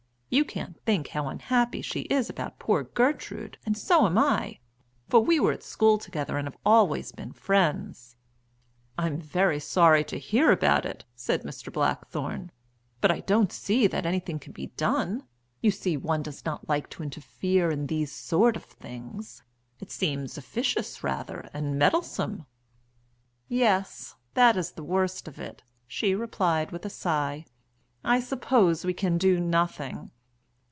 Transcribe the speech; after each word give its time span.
You 0.33 0.45
can't 0.45 0.79
think 0.85 1.09
how 1.09 1.27
unhappy 1.27 1.81
she 1.81 2.03
is 2.03 2.29
about 2.29 2.57
poor 2.57 2.83
Gertrude, 2.83 3.57
and 3.65 3.77
so 3.77 4.05
am 4.05 4.17
I, 4.17 4.59
for 5.09 5.19
we 5.19 5.41
were 5.41 5.51
at 5.51 5.61
school 5.61 5.97
together 5.97 6.37
and 6.37 6.47
have 6.47 6.55
always 6.65 7.11
been 7.11 7.33
friends." 7.33 8.15
"I 8.97 9.07
am 9.07 9.19
very 9.19 9.59
sorry 9.59 10.05
to 10.05 10.17
hear 10.17 10.49
about 10.49 10.85
it," 10.85 11.03
said 11.15 11.43
Mr. 11.43 11.69
Blackthorne, 11.69 12.49
"but 13.01 13.11
I 13.11 13.19
don't 13.19 13.51
see 13.51 13.87
that 13.87 14.05
anything 14.05 14.39
can 14.39 14.53
be 14.53 14.67
done. 14.67 15.25
You 15.59 15.69
see, 15.69 15.97
one 15.97 16.23
does 16.23 16.45
not 16.45 16.69
like 16.69 16.89
to 16.91 17.03
interfere 17.03 17.69
in 17.69 17.87
these 17.87 18.09
sort 18.13 18.55
of 18.55 18.63
things. 18.63 19.43
It 19.81 19.91
seems 19.91 20.37
officious 20.37 21.03
rather, 21.03 21.49
and 21.53 21.77
meddlesome." 21.77 22.45
"Yes, 23.49 24.15
that 24.35 24.55
is 24.55 24.71
the 24.71 24.81
worst 24.85 25.27
of 25.27 25.41
it," 25.41 25.61
she 25.87 26.15
replied, 26.15 26.71
with 26.71 26.85
a 26.85 26.89
sigh. 26.89 27.43
"I 28.01 28.21
suppose 28.21 28.85
we 28.85 28.93
can 28.93 29.17
do 29.17 29.37
nothing. 29.37 30.11